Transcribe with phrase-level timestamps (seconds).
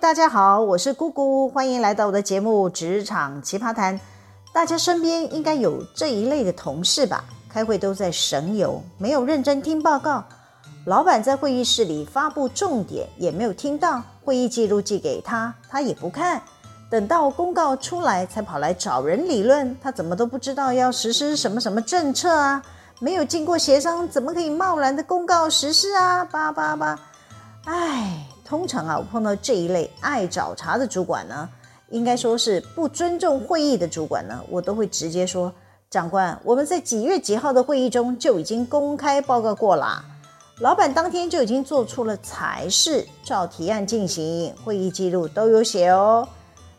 [0.00, 3.98] 大家好，我是姑姑，欢迎来到我的节目《职场奇葩谈》。
[4.52, 7.24] 大家身边应该有这一类的同事吧？
[7.48, 10.22] 开会都在神游，没有认真听报告。
[10.84, 14.02] 老板在会议室里发布重点，也没有听到。
[14.22, 16.42] 会议记录寄给他，他也不看。
[16.90, 19.74] 等到公告出来，才跑来找人理论。
[19.80, 22.62] 他怎么都不知道要实施什么什么政策啊？
[23.00, 26.24] 没有经过协商，怎么可以贸然的公告实施啊？
[26.24, 26.98] 叭叭叭！
[27.64, 28.26] 哎。
[28.46, 31.48] 通常啊，我碰到这一类爱找茬的主管呢，
[31.90, 35.52] 应该说是不尊重会议的主管呢，我都会直接说：
[35.90, 40.00] 长官，我们在几月几号的会议中就已经公开报告过了，
[40.60, 46.26] 老板当天就已经做出了裁示，照提案进行，会议记录都有写哦。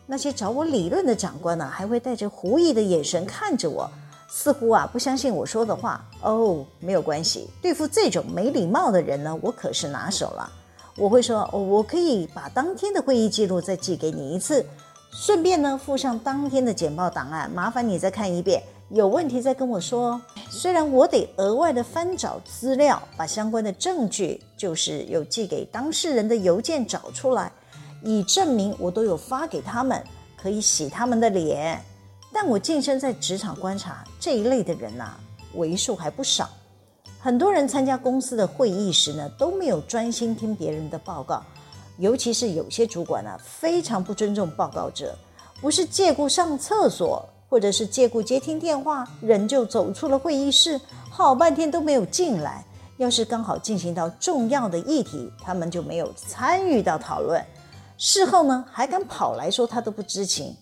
[0.06, 3.90] 那些找我理论的长官呢，还会带着狐疑的眼神看着我，
[4.26, 6.02] 似乎啊不相信我说的话。
[6.22, 10.50] 哦，没有关系，对付这种没礼貌的人呢，我可是拿手了。
[10.98, 14.66] 我会说，哦，我可以把当天的会议记录再寄给你一次，
[15.12, 18.60] 顺便呢附上当天的简报档案，麻烦你再看一遍，
[18.90, 20.20] 有问题再跟我说。
[20.50, 27.52] 虽然我得额外的翻找资料，把相关的证据，就是有寄给当事人的邮件找出来，
[28.02, 30.02] 以证明我都有发给他们，
[30.36, 31.80] 可以洗他们的脸。
[32.32, 35.16] 但我近身在职场观察这一类的人呐、
[35.54, 36.50] 为数还不少。
[37.20, 41.42] 很多人参加公司的会议时呢，都没有专心听别人的报告，
[41.98, 45.18] 尤其是有些主管呢、非常不尊重报告者，
[45.60, 52.64] 不是借故上厕所，或者是借故接听电话，人就走出了会议室，好半天都没有进来。
[52.98, 57.44] 要是刚好进行到重要的议题，他们就没有参与到讨论，
[57.96, 60.56] 事后呢，还敢跑来说他都不知情，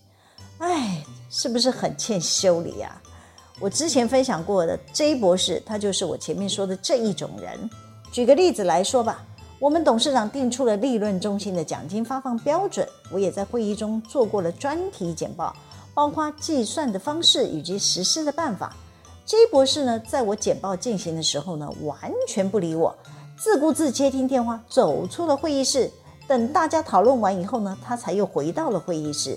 [0.57, 2.99] 哎，是不是很欠修理呀、
[3.59, 7.69] 我之前分享过的 J 博士，他就是我前面说的这一种人。
[8.11, 9.25] 举个例子来说吧，
[9.57, 15.55] 我们董事长定出了利润中心的奖金发放标准，我也在会议中做过了专题简报，
[15.95, 18.75] 包括计算的方式以及实施的办法。
[19.25, 22.95] J 博士呢，在我简报进行的时候呢，完全不理我，
[23.35, 25.91] 自顾自接听电话，走出了会议室。
[26.27, 29.35] 等大家讨论完以后呢，他才又回到了会议室。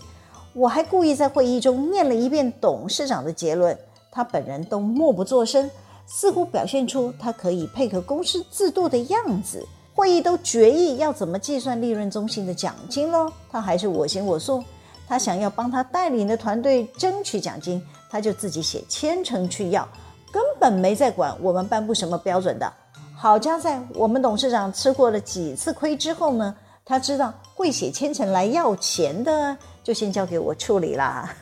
[0.53, 3.77] 我还故意在会议中念了一遍董事长的结论。
[4.11, 5.71] 他本人都默不作声，
[6.07, 9.67] 似乎表现出他可以配合公司制度的样子。
[9.95, 14.65] 会议都决议要怎么计算利润中心的奖金喽，他还是我行我素。
[15.07, 19.87] 他想要帮他带领的团队争取奖金，他就自己写千层去要，
[20.33, 22.73] 根本没在管我们颁布什么标准的。
[23.17, 26.55] 好家在我们董事长吃过了几次亏之后呢，
[26.85, 29.57] 他知道会写千层来要钱的。
[29.83, 31.35] 就先交给我处理啦，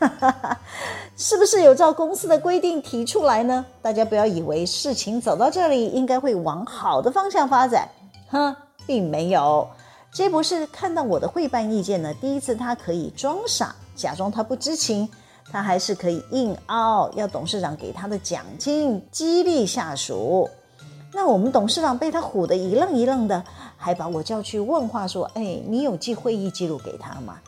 [1.20, 3.66] 是不是有照公司的规定提出来呢？
[3.82, 7.88] 大家不要以为事情走到这里应该会往好的方向发展，
[8.28, 8.54] 哼，
[8.86, 9.68] 并没有。
[10.12, 15.08] J 博士看到我的会办意见呢，第一次他可以装傻，假装他不知情，
[15.50, 20.48] 他还是可以硬凹，要董事长给他的奖金激励下属。
[21.12, 23.42] 那我们董事长被他唬得一愣一愣的，
[23.76, 27.40] 还把我叫去问话说：“哎，你有寄会议记录给他吗？”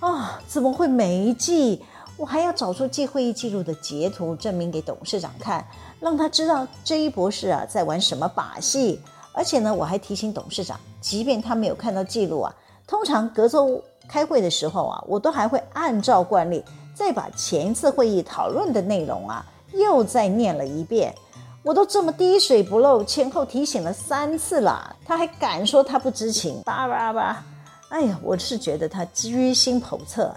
[0.00, 1.84] 啊、怎么会没寄？
[2.16, 5.66] 我还要找出记会议记录的截图，证明给董事长看，
[5.98, 9.00] 让他知道 J 博士啊在玩什么把戏。
[9.32, 12.54] 而且呢，我还提醒董事长，即便他没有看到记录啊，
[12.86, 16.62] 通常隔周开会的时候啊，我都还会按照惯例
[16.94, 21.14] 再把前一次会议讨论的内容啊又再念了一遍。
[21.62, 26.60] 我都这么滴水不漏，前后提醒了三次了，他还敢说他不知情？
[26.62, 27.42] 叭叭叭！
[27.88, 30.34] 哎呀，我是觉得他居心叵测，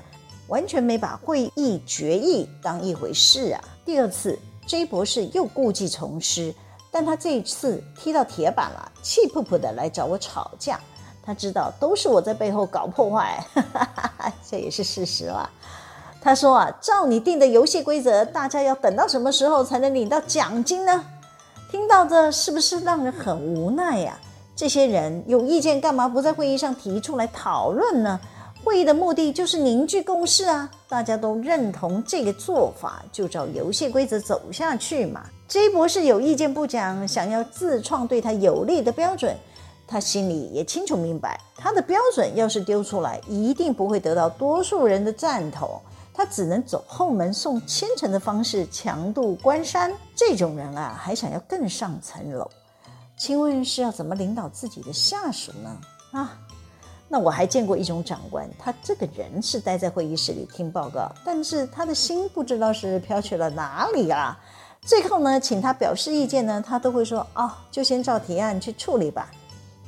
[0.48, 3.64] 完全没把会议决议当一回事啊。
[3.86, 6.54] 第二次，J 博士又故技重施，
[6.92, 10.80] 但他这一次踢到铁板了，气扑扑的来找我吵架。
[11.24, 15.50] 他知道都是我在背后搞破坏，哈哈哈哈，这也是事实了。
[16.22, 21.04] 他说啊，照你定的游戏规则，大家要等到什么时候才能领到奖金呢？
[21.72, 24.20] 听到这是不是让人很无奈呀？
[24.56, 28.20] 这些人有意见，干嘛不在会议上提出来讨论呢？
[28.66, 30.68] 会议的目的就是凝聚共识啊！
[30.90, 35.24] 大家都认同这个做法，就照游戏规则走下去嘛。
[35.48, 39.38] J 博士有意见不讲，想要自创对他有利的标准，
[39.86, 45.80] 他心里也清楚明白，他的标准要是丢出来，一定不会得到多数人的赞同，
[46.12, 49.94] 他只能走后门送千层的方式强渡关山。
[50.16, 52.50] 这种人啊，还想要更上层楼。
[53.16, 55.78] 请问是要怎么领导自己的下属呢？
[56.12, 56.40] 啊，
[57.08, 64.38] 那我还见过一种长官，他这个人是待在会议室里听报告，但是他的心不知道是飘去了哪里啊。
[64.82, 69.32] 最后呢，请他表示意见呢，他都会说哦，就先照提案去处理吧。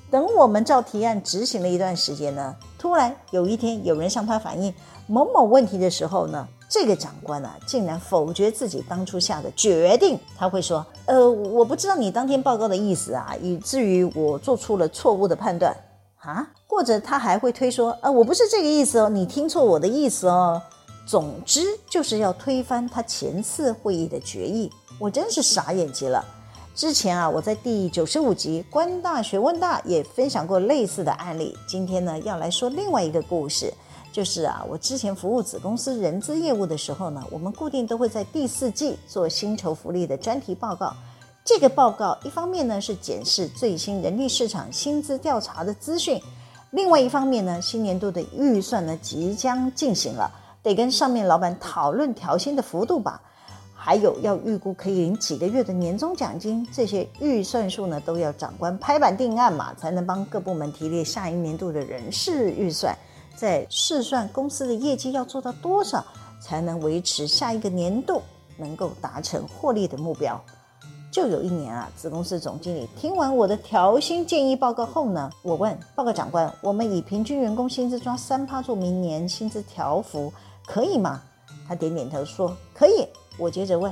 [0.10, 4.74] 等我们照提案执行了一段时间呢，突然有一天有人向他反映
[5.06, 10.18] 某某问题的时候呢，这个长官啊竟然否决自己当初下的决定。
[10.38, 15.76] 他会说：“呃，我不知道你当天报告的意思啊，以至于我做出了错误的判断
[16.20, 20.62] 啊。”或者他还会推说：“呃，我不是这个意思哦，你听错我的意思哦。”
[21.08, 24.70] 总之就是要推翻他前次会议的决议。
[25.00, 26.24] 我真是傻眼极了。
[26.76, 31.58] 之前啊，我在第九十五集《观大学问大》也分享过类似的案例。
[31.68, 33.74] 今天呢，要来说另外一个故事，
[34.12, 40.94] 就是啊，我之前服务子公司人资业务的时候呢，我们固定都会在第四季做薪酬福利的专题报告。
[41.48, 46.22] 这个报告一方面呢是检视最新人力市场薪资调查的资讯，
[46.72, 50.30] 另外一方面呢，新年度的预算呢即将进行了，
[50.62, 53.22] 得跟上面老板讨论调薪的幅度吧。
[53.74, 62.94] 还有要预估可以领几个月的年终奖金，这些预算数呢都要长官拍板定案嘛，才能帮各部门提列下一年度的人事预算，
[63.38, 66.06] 在试算公司的业绩要做到多少，
[66.42, 68.22] 才能维持下一个年度
[68.58, 70.44] 能够达成获利的目标。
[71.18, 80.32] 就有一年啊，子公司总经理听完我的调薪建议报告后呢，我问报告长官，我们以平均员工薪资抓三趴做明年薪资调幅，
[80.68, 81.24] 可以吗？
[81.68, 83.04] 他点点头说可以。
[83.40, 83.92] 我接着问，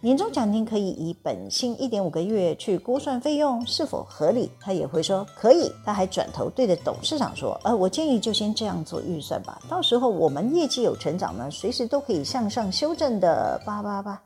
[0.00, 4.48] 年终奖金可以以本薪一点五个月去估算费用是否合理？
[4.60, 5.72] 他也会说可以。
[5.84, 14.22] 他还转头对着董事长说：“呃，我建议就先这样做预算吧，到时候我们业绩有成长呢，随时都可以向上修正的。”叭叭叭，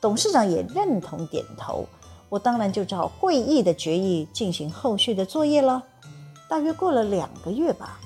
[0.00, 1.84] 董事长也认同点头。
[2.28, 5.82] 我当然就照会议的决议进行后续的作业了。
[6.48, 7.98] 大约过了两个月吧，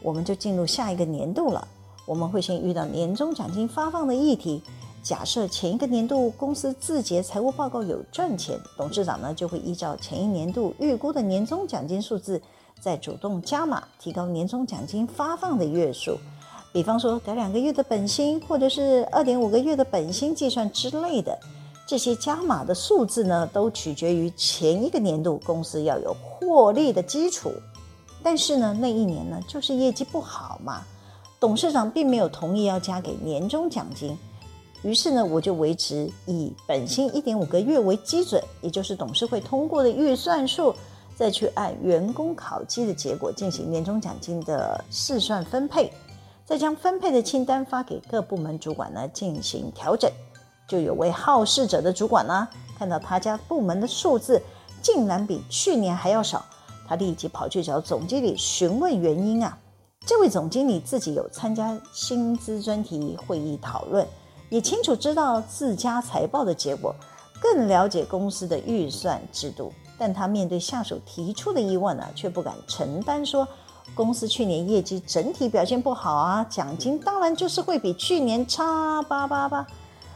[0.00, 1.66] 我们就进入下一个年度了。
[2.06, 4.62] 我们会先遇到年终奖金发放的议题。
[5.02, 12.40] 假设前一个年度公司自结财务报告有赚钱，董事长呢就会依照前一年度预估的年终奖金数字，
[12.80, 16.16] 再主动加码，提高年终奖金发放的月数。
[16.74, 21.38] 比方说改两个月的本薪，或者是二点五个月的本薪计算之类的。
[21.86, 27.52] 这些加码的数字呢，都取决于前一个年度公司要有获利的基础。
[28.24, 30.82] 但是呢，那一年呢就是业绩不好嘛，
[31.38, 34.18] 董事长并没有同意要加给年终奖金。
[34.82, 40.74] 于是呢，我就维持以本薪一点五个月为基准，也就是董事会通过的预算数，
[41.14, 45.92] 再去按员工考绩的结果进行年终奖金的试算分配，
[46.44, 50.10] 再将分配的清单发给各部门主管呢进行调整。
[50.68, 52.48] 就有位好事者的主管呢，
[52.78, 54.40] 看到他家部门的数字
[54.82, 56.44] 竟然比去年还要少，
[56.86, 59.58] 他立即跑去找总经理询问原因啊。
[60.06, 64.06] 这位总经理自己有参加薪资专题会议讨论。
[64.50, 66.94] 也清楚知道自家财报的结果，
[67.40, 73.48] 更了解公司的预算制度，但他面对下属提出的疑问呢，却不敢承担说
[73.94, 79.66] 公司去年业绩整体表现不好啊，奖金当然就是会比去年差八八八。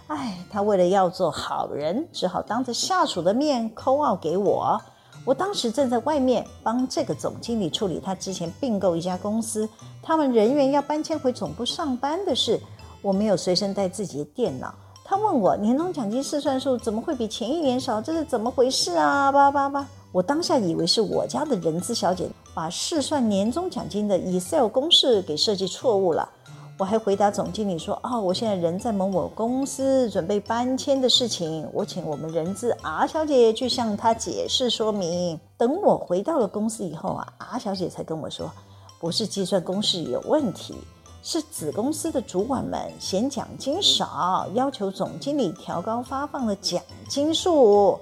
[0.08, 4.80] 哎，他为了要做好人，只好当着下属的面 call out 给我。
[5.24, 9.68] 我当时正在外面帮这个总经理处理他之前并购一家公司，
[10.02, 12.58] 他们人员要搬迁回总部上班的事。
[13.02, 14.74] 我没有随身带自己的电脑，
[15.04, 18.00] 他问我年终奖金试算数怎么会比前一年少？
[18.00, 19.30] 这是怎么回事啊？
[19.30, 19.86] 叭叭叭！
[20.10, 22.26] 我当下以为是我家的人资小姐
[22.58, 26.28] 把试算年终奖金的 Excel 公式给设计错误了。
[26.76, 38.50] 我还回答总经理说：“哦，我现在人在某某公司准备搬迁的事情，我请我们人资 R 小姐去向他解释说明。”等我回到了公司以后啊，R 小姐才跟我说
[38.98, 40.74] ：“不是计算公式有问题。”
[41.22, 48.00] 是子公司的主管们嫌奖金少，要求总经理调高发放的奖金数。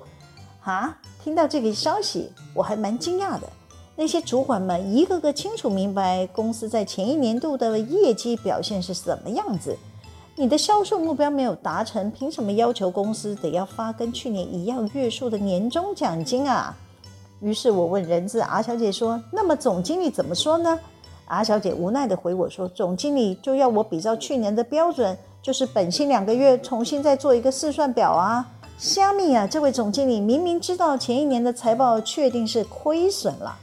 [0.63, 3.47] 啊，听到这个消息，我还蛮惊讶的。
[3.99, 9.75] 那些主管们一个个清楚明白公司在前一年度的业绩表现是什么样子。
[10.35, 16.77] 你的销售目标没有达成，凭什么要求公司得要发跟去年一样月数的年终奖金啊？
[17.41, 20.79] 于是我问人资 R 小姐说：“那么总经理怎么说呢？”
[21.25, 29.47] R 小姐无奈地回我说：“总经理就要我比照去年的标准，就是本薪两个月，重新再做一个试算表啊。”虾米啊！
[29.47, 33.59] 这位总经理明明知道前一年的财报确定是亏损了，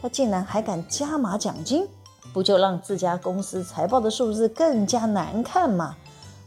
[0.00, 1.86] 他竟然还敢加码奖金，
[2.32, 5.96] 不就让自家公司财报的数字更加难看吗？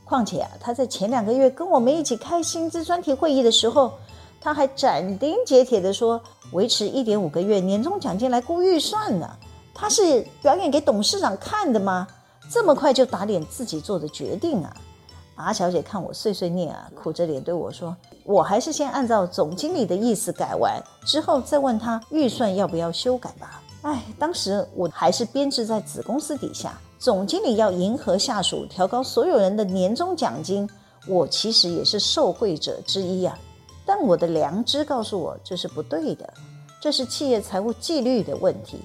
[0.05, 3.93] 况且啊，他在前两个月跟我们一起开薪资专题会议的时候，
[4.39, 9.29] 他还斩钉截铁地说，维持一点五个月年终奖金来估预算呢。
[9.73, 12.07] 他是表演给董事长看的吗？
[12.49, 14.75] 这么快就打脸自己做的决定啊
[15.35, 17.95] 阿小姐看我碎碎念啊，苦着脸对我说
[18.25, 30.69] ：“我还是先按照总经理的意思改完，之后再问他预算要不要修改吧。”哎，当时我还是编制在子公司底下，总经理要迎合下属，调高所有人的年终奖金，
[31.07, 33.35] 我其实也是受贿者之一啊。
[33.83, 36.31] 但我的良知告诉我，这是不对的，
[36.79, 38.77] 这是企业财务纪律的问题。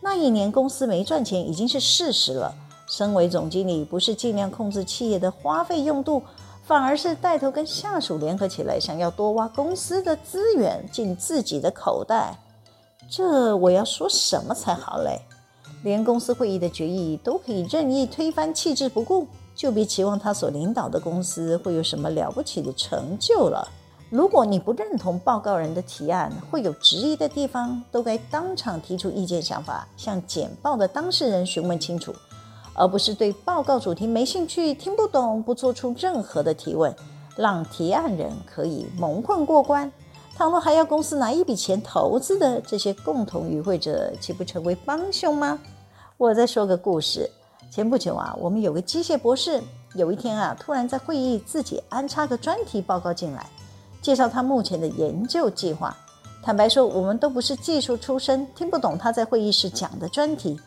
[0.00, 2.52] 那一年公司没赚钱已经是事实了。
[2.90, 6.20] 身为总经理，不是尽量控制企业的花费用度，
[6.64, 12.36] 反而是带头跟下属联合起来，想要多挖公司的资源进自己的口袋。
[13.08, 15.20] 这我要说什么才好嘞？
[15.84, 23.66] 连公司会议的决议都可以任意推翻弃之不顾，就别期望他所领导的公司会有什么了不起的成就了。
[24.10, 32.12] 如果你不认同报告人的提案，会有质疑的地方，都该当场提出意见想法，向简报的当事人询问清楚。
[32.80, 36.94] 而不是对报告主题没兴趣、听不懂，不做出任何的提问，
[37.36, 39.92] 让提案人可以蒙混过关。
[40.34, 45.58] 倘若还要公司拿一笔钱投资的这些共同与会者，岂不成为帮凶吗？
[46.16, 47.30] 我再说个故事。
[47.70, 49.62] 前不久啊，我们有个机械博士，
[49.94, 53.46] 有一天啊，突然在会议自己安插个专题报告进来，
[54.00, 55.94] 介绍他目前的研究计划。
[56.42, 60.58] 坦白说，我们都不是技术出身，听不懂他在会议室讲的专题。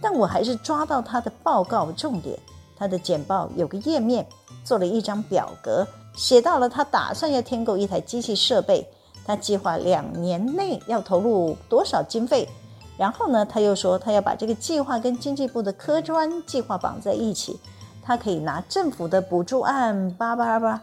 [0.00, 2.38] 但我还是抓到他的报告重点。
[2.76, 4.26] 他的简报有个页面，
[4.64, 8.86] 做了一张表格，写到了他打算要添购一台机器设备，
[9.26, 12.48] 他计划两年内要投入多少经费。
[12.96, 17.60] 然后呢，他又说他要把这个计划跟经济部的科专计划绑在一起，
[18.02, 20.80] 他可以拿政府的补助案，叭叭叭。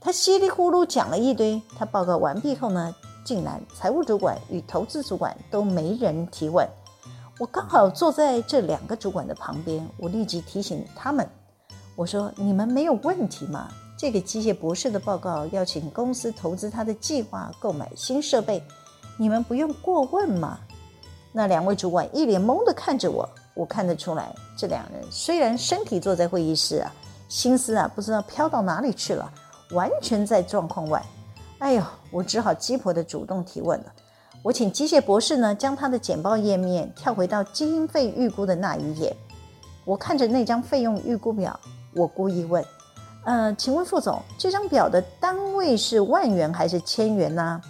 [0.00, 1.60] 他稀里糊涂讲了一堆。
[1.76, 6.68] 他报告完毕后呢，竟然财务主管与投资主管都没人提问。
[7.38, 11.26] 我刚好坐在这两个主管的旁边，我立即提醒他们
[11.96, 13.68] ：“我说，你们没有问题吗？
[13.96, 18.62] 这个机械博士的报告要请公司投资他的计划，购买新设备，
[19.16, 20.58] 你们不用过问吗？”
[21.32, 26.92] 那两位主管一脸懵地看着我，我看得出来，这两人虽然身体坐在会议室啊，
[27.28, 29.32] 心思啊不知道飘到哪里去了，
[29.70, 31.02] 完全在状况外。
[31.60, 33.86] 哎呦，我只好鸡婆地主动提问了。
[34.42, 39.16] 我请机械博士呢，将他的简报页面跳回到经费预估的那一页。
[39.84, 41.58] 我看着那张费用预估表，
[41.94, 42.64] 我故意问
[43.24, 47.60] ：“呃，请问副总，这张表的单位是万元还是千元呢？”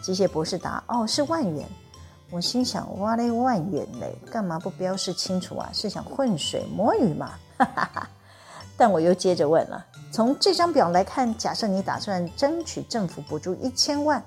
[0.00, 1.66] 机械博士答：“哦，是万元。”
[2.30, 5.68] 我心想：“哇嘞，万元嘞，干嘛不标示清楚啊？
[5.72, 8.08] 是想浑水摸鱼吗？”哈哈哈。
[8.76, 14.22] 但我又接着问了：“从这张表来看，假设你打算争取政府补助一千万。”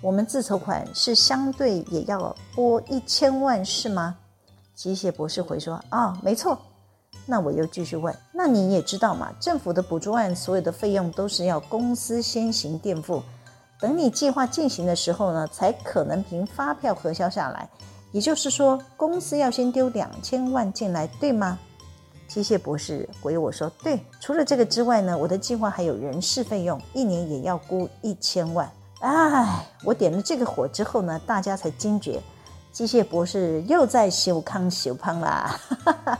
[0.00, 4.16] 我们自筹款是相对也要拨一千万是吗？
[4.74, 6.58] 机械博士回说：啊、哦，没错。
[7.24, 13.22] 那我又继续问：那你也知道嘛，政府的补助案所有的费用都是要公司先行垫付，
[13.78, 17.68] 等你计划进行的时候呢，才可能凭发票核销下来。
[18.10, 21.58] 也就是说，公司要先丢两千万进来，对吗？
[22.26, 24.04] 机械博士回我说：对。
[24.20, 28.68] 除了这个之外呢，我的计划还有人事费用，一年也要估一千万。
[29.02, 32.22] 哎，我点了这个火之后呢，大家才惊觉，
[32.70, 35.58] 机械博士又在修康修胖啦。
[35.84, 36.18] 哈哈，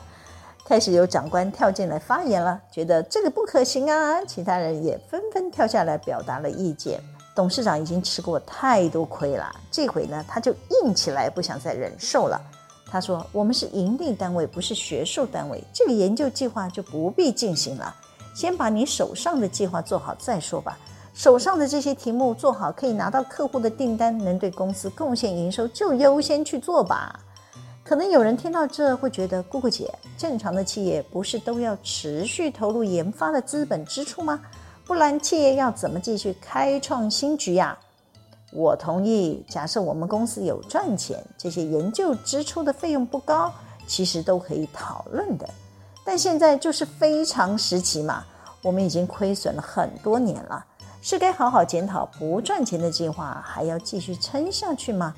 [0.66, 4.24] 开始有长官跳进来发言了，觉得这个不可行啊。
[4.24, 7.00] 其他人也纷纷跳下来表达了意见。
[7.36, 12.40] 董事长已经吃过太多亏了，这回呢，他就硬起来，不想再忍受了。
[12.90, 17.94] 他说：“我们是营利单位，不是学术单位，这个研究计划就不必进行了，
[18.34, 20.76] 先把你手上的计划做好再说吧。”
[21.14, 27.20] 手上的这些题目做好，可以拿到客户的订单，能对公司贡献营收，就优先去做吧。
[27.84, 34.40] 可能有人听到这会觉得，姑姑姐，正常的企业不是都要持续投入研发的资本支出吗？
[34.86, 37.78] 不然企业要怎么继续开创新局呀？
[38.52, 43.52] 我同意，假设我们公司有赚钱，这些研究支出的费用不高，
[43.86, 45.48] 其实都可以讨论的。
[46.04, 48.24] 但现在就是非常时期嘛，
[48.62, 50.64] 我们已经亏损了很多年了。
[51.02, 55.12] 是该好好检讨不赚钱的计划还要继续撑下去吗？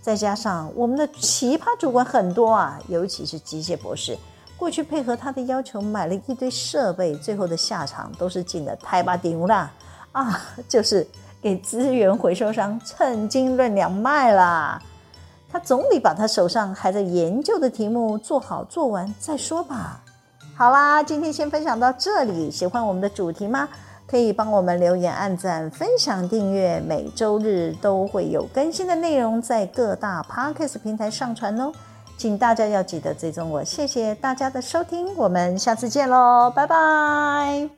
[0.00, 4.16] 再加上我们的奇葩主管很多啊，尤其是机械博士，
[4.56, 9.70] 过去配合他的要求买了一堆设备，最后的下场都是进了台巴顶啦
[10.12, 11.06] 啊，就是
[11.42, 14.80] 给资源回收商称斤论两卖啦。
[15.50, 20.00] 他总得把他手上还在研究的题目做好做完再说吧。
[20.56, 23.68] 好啦，今天先分享到这里，喜欢我们的主题吗？
[24.06, 31.72] 可以帮我们留言、按赞、分享、订阅，每周日都会有更新的内容在各大 Podcast 平台上传哦，
[32.16, 33.64] 请大家要记得追踪我。
[33.64, 37.75] 谢谢大家的收听，我们下次见喽，拜拜。